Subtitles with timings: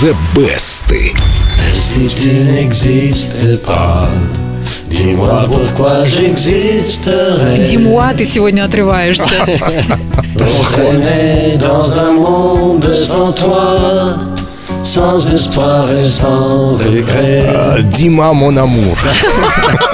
[0.00, 0.84] The Best.
[1.78, 4.08] Si tu n'existes pas,
[4.90, 7.66] dis-moi pourquoi j'existerais.
[7.68, 9.24] Димуа, ты сегодня отрываешься.
[10.38, 14.16] Pour traîner dans un monde sans toi,
[14.82, 17.44] sans espoir et sans regret.
[17.83, 18.97] Дима Монамур.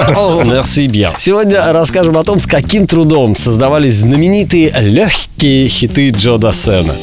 [0.44, 1.12] Мерси bien.
[1.18, 6.94] Сегодня расскажем о том, с каким трудом создавались знаменитые легкие хиты Джо Дассена.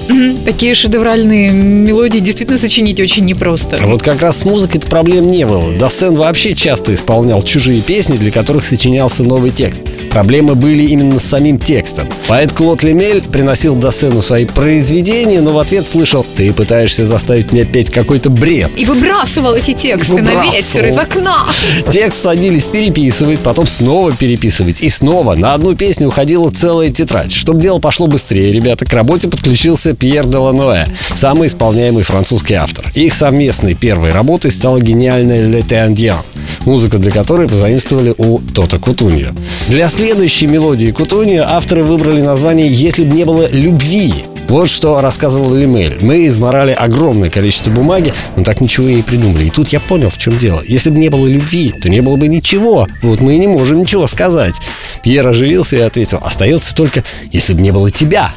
[0.45, 3.77] Такие шедевральные мелодии действительно сочинить очень непросто.
[3.81, 5.71] Вот как раз с музыкой-то проблем не было.
[5.73, 9.83] Дассен вообще часто исполнял чужие песни, для которых сочинялся новый текст.
[10.11, 12.07] Проблемы были именно с самим текстом.
[12.27, 17.65] Поэт Клод Лемель приносил Дассену свои произведения, но в ответ слышал «Ты пытаешься заставить меня
[17.65, 18.71] петь какой-то бред».
[18.75, 20.74] И выбрасывал эти тексты на Выбрасывал.
[20.75, 21.45] Ветер из окна.
[21.91, 24.81] Текст садились переписывать, потом снова переписывать.
[24.81, 27.31] И снова на одну песню уходила целая тетрадь.
[27.31, 32.91] Чтобы дело пошло быстрее, ребята, к работе подключился Пьер Деланоэ, самый исполняемый французский автор.
[32.93, 36.17] Их совместной первой работой стала гениальная «Le Tendien»,
[36.65, 39.33] музыку для которой позаимствовали у Тота Кутуньо.
[39.67, 44.13] Для следующей мелодии Кутуньо авторы выбрали название «Если бы не было любви».
[44.47, 45.97] Вот что рассказывал Лемель.
[46.01, 49.45] Мы изморали огромное количество бумаги, но так ничего и не придумали.
[49.45, 50.61] И тут я понял, в чем дело.
[50.65, 52.87] Если бы не было любви, то не было бы ничего.
[53.01, 54.55] Вот мы и не можем ничего сказать.
[55.03, 58.33] Пьер оживился и ответил, остается только, если бы не было тебя.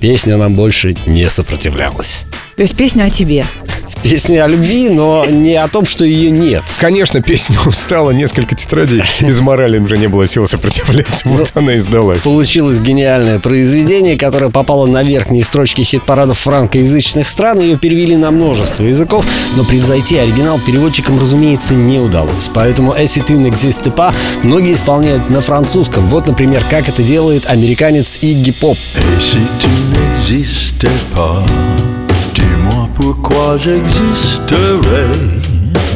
[0.00, 2.24] Песня нам больше не сопротивлялась.
[2.56, 3.46] То есть песня о тебе.
[4.08, 6.62] Песня о любви, но не о том, что ее нет.
[6.78, 11.28] Конечно, песня устала, несколько тетрадей из морали уже не было сил сопротивляться.
[11.28, 12.22] Вот она и сдалась.
[12.22, 17.58] Получилось гениальное произведение, которое попало на верхние строчки хит-парадов франкоязычных стран.
[17.58, 22.48] Ее перевели на множество языков, но превзойти оригинал переводчикам, разумеется, не удалось.
[22.54, 26.06] Поэтому «Если tu n'existes pas» многие исполняют на французском.
[26.06, 28.78] Вот, например, как это делает американец Игги Поп.
[29.18, 31.44] Si tu n'existais pas,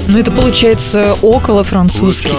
[0.09, 2.31] Но это получается около французский.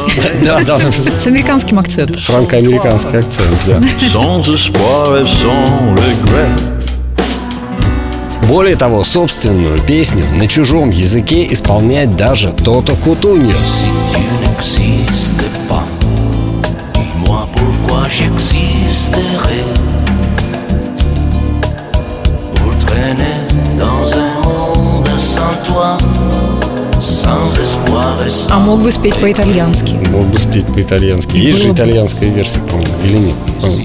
[0.44, 2.22] Да, да, С американским акцентом.
[2.22, 3.82] франко-американский акцент, да.
[8.48, 13.53] Более того, собственную песню на чужом языке исполняет даже Тото Кутуньо.
[14.59, 14.92] Si
[28.50, 29.96] А мог бы спеть по-итальянски.
[30.09, 31.38] Мог бы спеть по-итальянски.
[31.38, 33.36] Есть же Было итальянская версия, по-моему, или нет?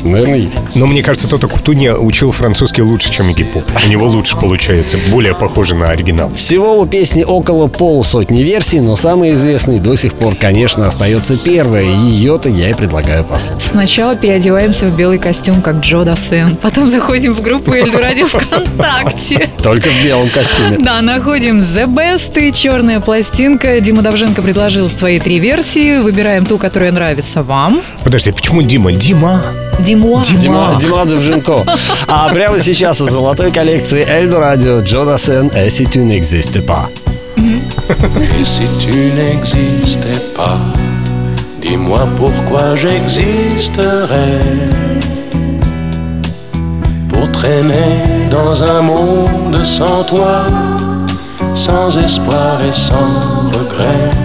[0.02, 0.58] Наверное, есть.
[0.74, 3.64] Но мне кажется, Тота Кутунья учил французский лучше, чем Поп.
[3.84, 6.32] У него лучше получается, более похоже на оригинал.
[6.34, 11.82] Всего у песни около полусотни версий, но самой известной до сих пор, конечно, остается первая.
[11.84, 13.62] и Ее-то я и предлагаю послушать.
[13.70, 16.56] Сначала переодеваемся в белый костюм, как Джо Дассен.
[16.56, 19.50] Потом заходим в группу Эльду Радио ВКонтакте.
[19.62, 20.78] Только в белом костюме.
[20.78, 23.80] Да, находим The Best и черная пластинка.
[23.80, 25.98] Дима Давженко предложил свои три версии.
[25.98, 27.82] Выбираем ту, которая нравится вам.
[28.04, 28.92] Подожди, почему Дима?
[28.92, 29.42] Дима?
[29.79, 30.23] Димуа.
[30.39, 31.65] Дима, Дима Довженко.
[32.07, 36.89] А прямо сейчас из золотой коллекции Эльдо Радио Джо Сен «Эси tu n'existes pas».
[38.39, 40.57] Et si tu n'existais pas,
[41.61, 44.39] dis-moi pourquoi j'existerais.
[47.09, 50.43] Pour traîner dans un monde sans toi,
[51.55, 54.24] sans espoir et sans regret.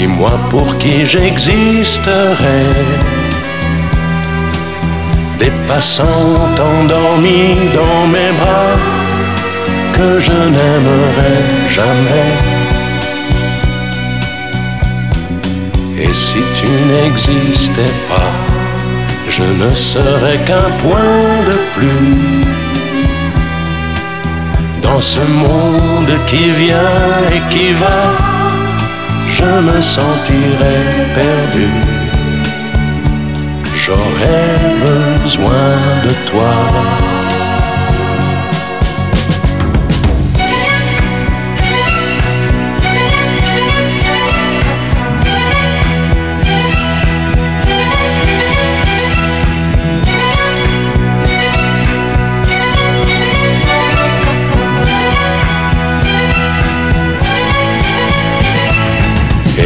[0.00, 2.72] dis-moi pour qui j'existerais.
[5.38, 6.32] Des passants
[6.72, 8.76] endormis dans mes bras
[9.96, 11.36] que je n'aimerai
[11.76, 12.30] jamais.
[16.04, 18.32] Et si tu n'existais pas,
[19.36, 22.10] je ne serais qu'un point de plus
[24.80, 27.00] dans ce monde qui vient
[27.34, 28.39] et qui va.
[29.40, 31.68] Je me sentirais perdu.
[33.74, 37.19] J'aurais besoin de toi.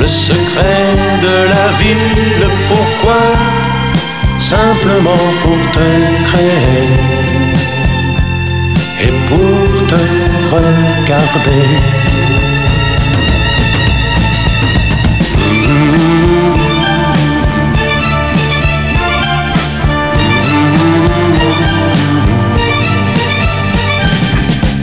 [0.00, 3.22] Le secret de la vie, le pourquoi,
[4.38, 5.88] simplement pour te
[6.28, 6.88] créer
[9.02, 10.02] et pour te
[10.54, 11.66] regarder?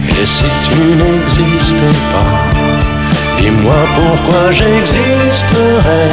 [0.10, 2.45] Et si tu n'existais pas,
[3.40, 6.12] dis-moi pourquoi j'existerais.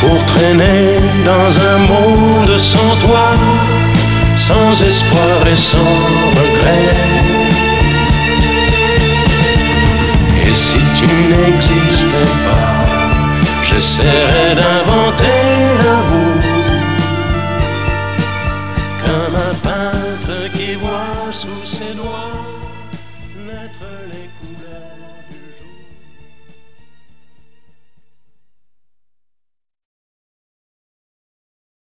[0.00, 3.30] Pour traîner dans un monde sans toi,
[4.36, 5.94] sans espoir et sans
[6.38, 6.96] regret.
[10.44, 12.72] Et si tu n'existais pas,
[13.62, 15.40] j'essaierais d'inventer
[15.84, 16.42] l'amour.
[19.04, 22.61] Comme un peintre qui voit sous ses doigts
[23.52, 25.11] les couleurs.